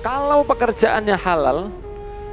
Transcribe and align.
Kalau 0.00 0.40
pekerjaannya 0.48 1.16
halal, 1.20 1.68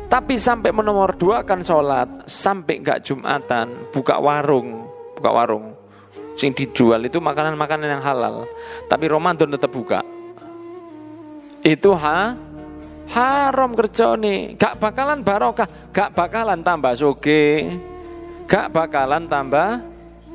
tapi 0.07 0.39
sampai 0.39 0.71
menomor 0.71 1.11
dua 1.19 1.43
akan 1.43 1.59
sholat, 1.59 2.07
sampai 2.23 2.79
nggak 2.79 3.03
jumatan, 3.03 3.91
buka 3.91 4.23
warung, 4.23 4.87
buka 5.19 5.29
warung, 5.35 5.75
sing 6.39 6.55
dijual 6.55 7.03
itu 7.03 7.19
makanan-makanan 7.19 7.99
yang 7.99 8.03
halal, 8.03 8.47
tapi 8.87 9.11
Ramadan 9.11 9.51
tetap 9.51 9.67
buka. 9.67 9.99
Itu 11.59 11.91
ha 11.91 12.39
haram 13.11 13.75
kerja 13.75 14.15
nih, 14.15 14.55
gak 14.55 14.79
bakalan 14.79 15.19
barokah, 15.19 15.67
gak 15.91 16.15
bakalan 16.15 16.63
tambah 16.63 16.95
soge, 16.95 17.67
gak 18.47 18.71
bakalan 18.71 19.27
tambah 19.27 19.83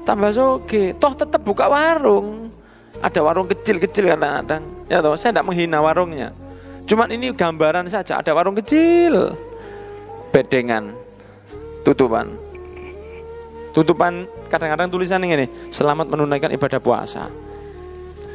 tambah 0.04 0.30
soge, 0.36 0.92
toh 1.00 1.16
tetap 1.16 1.40
buka 1.40 1.64
warung. 1.72 2.52
Ada 3.00 3.24
warung 3.24 3.48
kecil-kecil 3.48 4.12
kadang-kadang, 4.12 4.62
ya 4.92 5.00
toh 5.00 5.16
saya 5.16 5.32
tidak 5.32 5.48
menghina 5.48 5.80
warungnya, 5.80 6.28
Cuman 6.92 7.08
ini 7.08 7.32
gambaran 7.32 7.88
saja, 7.88 8.20
ada 8.20 8.36
warung 8.36 8.52
kecil. 8.52 9.32
Bedengan. 10.28 10.92
Tutupan. 11.88 12.28
Tutupan 13.72 14.28
kadang-kadang 14.52 14.92
tulisan 14.92 15.24
ini, 15.24 15.48
selamat 15.72 16.12
menunaikan 16.12 16.52
ibadah 16.52 16.76
puasa. 16.76 17.32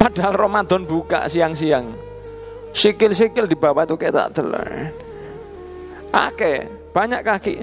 Padahal 0.02 0.34
Ramadan 0.34 0.90
buka 0.90 1.30
siang-siang. 1.30 1.86
Sikil-sikil 2.74 3.46
di 3.46 3.54
bawah 3.54 3.86
tuh 3.86 3.94
kayak 3.94 4.34
tak. 4.34 4.42
Oke, 6.10 6.66
banyak 6.98 7.22
kaki. 7.22 7.62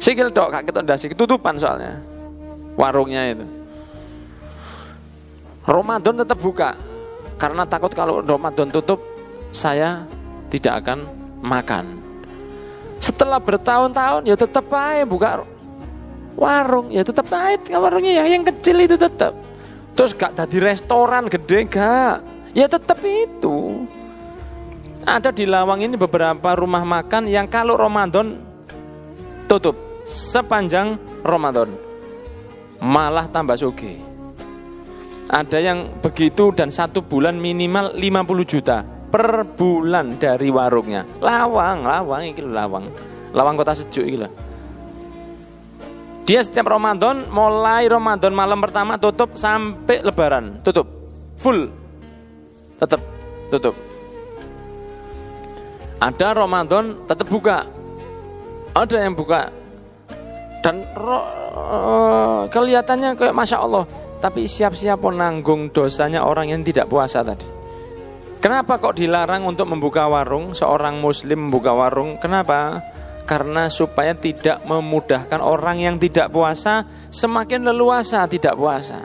Sikil 0.00 0.32
dok, 0.32 0.48
kaki 0.48 0.80
dasi 0.88 1.12
tutupan 1.12 1.60
soalnya. 1.60 2.00
Warungnya 2.80 3.36
itu. 3.36 3.44
Ramadan 5.68 6.24
tetap 6.24 6.40
buka. 6.40 6.72
Karena 7.36 7.68
takut 7.68 7.92
kalau 7.92 8.24
Ramadan 8.24 8.72
tutup 8.72 9.13
saya 9.54 10.02
tidak 10.50 10.82
akan 10.82 11.06
makan. 11.38 12.02
Setelah 12.98 13.38
bertahun-tahun 13.38 14.26
ya 14.26 14.34
tetap 14.34 14.66
aja 14.74 15.06
buka 15.06 15.46
warung 16.34 16.90
ya 16.90 17.06
tetap 17.06 17.30
aja 17.30 17.78
warungnya 17.78 18.18
ya 18.18 18.24
yang 18.26 18.42
kecil 18.42 18.82
itu 18.82 18.98
tetap. 18.98 19.32
Terus 19.94 20.10
gak 20.18 20.34
tadi 20.34 20.58
restoran 20.58 21.30
gede 21.30 21.70
gak? 21.70 22.26
Ya 22.50 22.66
tetap 22.66 22.98
itu. 23.06 23.86
Ada 25.06 25.30
di 25.30 25.46
Lawang 25.46 25.86
ini 25.86 25.94
beberapa 25.94 26.58
rumah 26.58 26.82
makan 26.82 27.30
yang 27.30 27.46
kalau 27.46 27.78
Ramadan 27.78 28.34
tutup 29.46 29.78
sepanjang 30.02 30.98
Ramadan. 31.22 31.70
Malah 32.82 33.30
tambah 33.30 33.54
suge. 33.54 34.02
Ada 35.30 35.62
yang 35.62 36.02
begitu 36.02 36.50
dan 36.50 36.74
satu 36.74 37.00
bulan 37.00 37.38
minimal 37.38 37.94
50 37.94 38.50
juta 38.50 38.82
per 39.14 39.46
bulan 39.46 40.18
dari 40.18 40.50
warungnya. 40.50 41.06
Lawang, 41.22 41.86
lawang 41.86 42.34
iki 42.34 42.42
lawang. 42.42 42.82
Lawang 43.30 43.54
kota 43.54 43.70
sejuk 43.70 44.02
iki 44.02 44.18
Dia 46.26 46.42
setiap 46.42 46.66
Ramadan 46.66 47.30
mulai 47.30 47.86
Ramadan 47.86 48.34
malam 48.34 48.58
pertama 48.58 48.98
tutup 48.98 49.38
sampai 49.38 50.02
lebaran, 50.02 50.58
tutup. 50.66 50.90
Full. 51.38 51.70
Tetap 52.82 52.98
tutup. 53.54 53.78
Ada 56.02 56.34
Ramadan 56.34 57.06
tetap 57.06 57.30
buka. 57.30 57.70
Ada 58.74 58.98
yang 58.98 59.14
buka. 59.14 59.46
Dan 60.58 60.82
ro, 60.98 61.22
uh, 61.54 62.42
kelihatannya 62.50 63.14
kayak 63.14 63.36
Masya 63.36 63.62
Allah. 63.62 63.86
Tapi 64.18 64.50
siap-siap 64.50 64.98
menanggung 64.98 65.70
dosanya 65.70 66.26
orang 66.26 66.50
yang 66.50 66.66
tidak 66.66 66.90
puasa 66.90 67.22
tadi. 67.22 67.63
Kenapa 68.44 68.76
kok 68.76 69.00
dilarang 69.00 69.48
untuk 69.48 69.72
membuka 69.72 70.04
warung? 70.04 70.52
Seorang 70.52 71.00
muslim 71.00 71.48
membuka 71.48 71.72
warung. 71.72 72.20
Kenapa? 72.20 72.76
Karena 73.24 73.72
supaya 73.72 74.12
tidak 74.12 74.60
memudahkan 74.68 75.40
orang 75.40 75.80
yang 75.80 75.96
tidak 75.96 76.28
puasa 76.28 76.84
semakin 77.08 77.64
leluasa 77.72 78.28
tidak 78.28 78.52
puasa. 78.52 79.00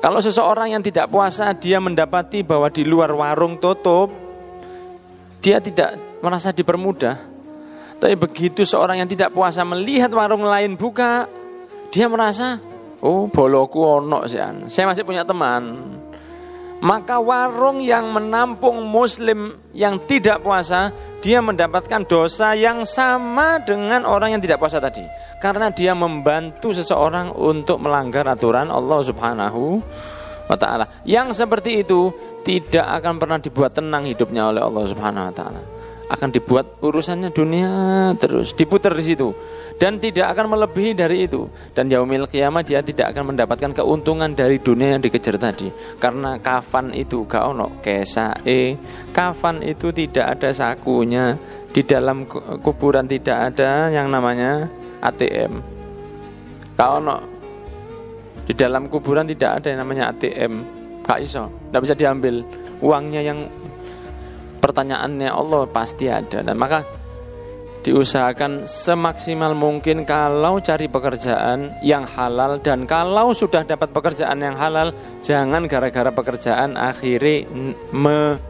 Kalau 0.00 0.24
seseorang 0.24 0.72
yang 0.72 0.80
tidak 0.80 1.12
puasa 1.12 1.52
dia 1.52 1.76
mendapati 1.76 2.40
bahwa 2.40 2.72
di 2.72 2.88
luar 2.88 3.12
warung 3.12 3.60
tutup, 3.60 4.08
dia 5.44 5.60
tidak 5.60 6.00
merasa 6.24 6.56
dipermudah. 6.56 7.20
Tapi 8.00 8.16
begitu 8.16 8.64
seorang 8.64 9.04
yang 9.04 9.10
tidak 9.12 9.28
puasa 9.36 9.60
melihat 9.60 10.08
warung 10.16 10.48
lain 10.48 10.72
buka, 10.72 11.28
dia 11.92 12.08
merasa, 12.08 12.56
oh 13.04 13.28
boloku 13.28 13.84
ono 13.84 14.24
sih. 14.24 14.40
Saya 14.72 14.88
masih 14.88 15.04
punya 15.04 15.20
teman 15.20 15.84
maka 16.80 17.16
warung 17.16 17.80
yang 17.80 18.12
menampung 18.12 18.84
muslim 18.84 19.56
yang 19.72 19.96
tidak 20.04 20.44
puasa 20.44 20.92
dia 21.24 21.40
mendapatkan 21.40 22.04
dosa 22.04 22.52
yang 22.52 22.84
sama 22.84 23.58
dengan 23.64 24.04
orang 24.04 24.36
yang 24.36 24.42
tidak 24.44 24.60
puasa 24.60 24.76
tadi 24.76 25.02
karena 25.40 25.72
dia 25.72 25.92
membantu 25.92 26.72
seseorang 26.72 27.32
untuk 27.36 27.80
melanggar 27.80 28.24
aturan 28.28 28.72
Allah 28.72 29.00
Subhanahu 29.04 29.80
wa 30.46 30.56
taala. 30.56 30.88
Yang 31.04 31.44
seperti 31.44 31.84
itu 31.84 32.12
tidak 32.46 32.86
akan 33.02 33.20
pernah 33.20 33.38
dibuat 33.42 33.76
tenang 33.76 34.06
hidupnya 34.08 34.48
oleh 34.48 34.62
Allah 34.62 34.84
Subhanahu 34.88 35.28
wa 35.28 35.34
taala. 35.34 35.62
Akan 36.06 36.30
dibuat 36.30 36.78
urusannya 36.80 37.34
dunia 37.34 37.70
terus 38.14 38.54
diputar 38.54 38.94
di 38.94 39.02
situ 39.02 39.34
dan 39.76 40.00
tidak 40.00 40.32
akan 40.32 40.56
melebihi 40.56 40.96
dari 40.96 41.28
itu. 41.28 41.48
Dan 41.76 41.92
yaumil 41.92 42.24
kiamat 42.28 42.64
dia 42.64 42.80
tidak 42.80 43.12
akan 43.12 43.36
mendapatkan 43.36 43.76
keuntungan 43.76 44.32
dari 44.32 44.56
dunia 44.56 44.96
yang 44.96 45.02
dikejar 45.04 45.36
tadi. 45.36 45.68
Karena 46.00 46.40
kafan 46.40 46.96
itu 46.96 47.28
gak 47.28 47.44
ono 47.52 47.76
kesae. 47.84 48.76
Kafan 49.12 49.60
itu 49.60 49.92
tidak 49.92 50.40
ada 50.40 50.48
sakunya. 50.52 51.36
Di 51.76 51.84
dalam 51.84 52.24
kuburan 52.64 53.04
tidak 53.04 53.52
ada 53.52 53.92
yang 53.92 54.08
namanya 54.08 54.64
ATM 55.04 55.76
gak 56.76 56.90
ono. 57.02 57.16
Di 58.46 58.54
dalam 58.54 58.86
kuburan 58.86 59.26
tidak 59.26 59.60
ada 59.60 59.66
yang 59.74 59.80
namanya 59.82 60.12
ATM 60.12 60.52
gak 61.02 61.18
iso. 61.24 61.50
Tidak 61.68 61.80
bisa 61.82 61.96
diambil. 61.98 62.44
Uangnya 62.84 63.24
yang 63.24 63.48
pertanyaannya 64.60 65.32
Allah 65.32 65.66
pasti 65.66 66.06
ada. 66.06 66.44
Dan 66.44 66.54
maka 66.54 66.84
diusahakan 67.86 68.66
semaksimal 68.66 69.54
mungkin 69.54 70.02
kalau 70.02 70.58
cari 70.58 70.90
pekerjaan 70.90 71.70
yang 71.86 72.02
halal 72.02 72.58
dan 72.58 72.82
kalau 72.82 73.30
sudah 73.30 73.62
dapat 73.62 73.94
pekerjaan 73.94 74.42
yang 74.42 74.58
halal 74.58 74.90
jangan 75.22 75.70
gara-gara 75.70 76.10
pekerjaan 76.10 76.74
akhiri 76.74 77.46
me, 77.94 78.42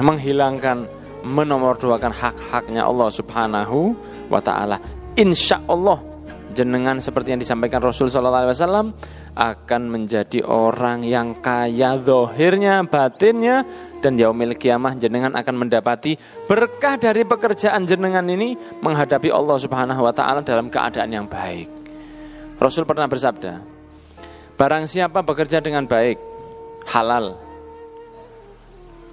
menghilangkan 0.00 0.88
menomorduakan 1.28 2.08
hak-haknya 2.08 2.88
Allah 2.88 3.12
Subhanahu 3.12 3.92
wa 4.32 4.40
taala. 4.40 4.80
Insya 5.20 5.60
Allah 5.68 6.13
jenengan 6.54 7.02
seperti 7.02 7.34
yang 7.34 7.42
disampaikan 7.42 7.82
Rasul 7.82 8.08
sallallahu 8.08 8.48
alaihi 8.48 8.54
wasallam 8.54 8.86
akan 9.34 9.82
menjadi 9.90 10.46
orang 10.46 11.02
yang 11.02 11.42
kaya 11.42 11.98
zohirnya, 11.98 12.86
batinnya 12.86 13.66
dan 13.98 14.14
yaumil 14.14 14.54
kiamah 14.54 14.94
jenengan 14.94 15.34
akan 15.34 15.66
mendapati 15.66 16.14
berkah 16.46 16.94
dari 16.94 17.26
pekerjaan 17.26 17.84
jenengan 17.84 18.24
ini 18.30 18.54
menghadapi 18.78 19.34
Allah 19.34 19.58
Subhanahu 19.58 20.06
wa 20.06 20.14
taala 20.14 20.46
dalam 20.46 20.70
keadaan 20.70 21.10
yang 21.10 21.26
baik. 21.26 21.66
Rasul 22.62 22.86
pernah 22.86 23.10
bersabda, 23.10 23.58
barang 24.54 24.86
siapa 24.86 25.26
bekerja 25.26 25.58
dengan 25.58 25.90
baik, 25.90 26.16
halal, 26.94 27.34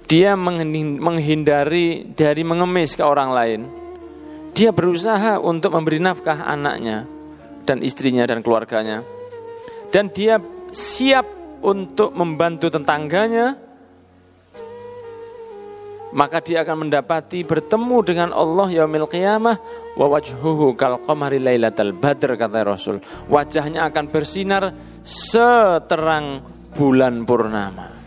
dia 0.06 0.36
menghindari 0.36 2.12
dari 2.12 2.44
mengemis 2.44 2.92
ke 2.92 3.00
orang 3.00 3.30
lain. 3.32 3.60
Dia 4.52 4.68
berusaha 4.68 5.40
untuk 5.40 5.72
memberi 5.72 5.96
nafkah 5.96 6.44
anaknya 6.44 7.08
dan 7.62 7.80
istrinya 7.80 8.26
dan 8.26 8.42
keluarganya. 8.42 9.02
Dan 9.92 10.10
dia 10.10 10.40
siap 10.72 11.28
untuk 11.62 12.16
membantu 12.16 12.72
tetangganya, 12.72 13.54
maka 16.12 16.42
dia 16.44 16.66
akan 16.66 16.88
mendapati 16.88 17.46
bertemu 17.46 17.96
dengan 18.04 18.28
Allah 18.34 18.68
yaumil 18.72 19.08
qiyamah 19.08 19.56
wa 19.96 20.06
wajhuhu 20.10 20.74
kal 20.76 21.00
qamari 21.04 21.38
lailatal 21.40 21.94
badr 21.94 22.36
kata 22.36 22.66
Rasul. 22.66 23.00
Wajahnya 23.30 23.88
akan 23.88 24.04
bersinar 24.10 24.74
seterang 25.04 26.40
bulan 26.72 27.22
purnama 27.28 28.01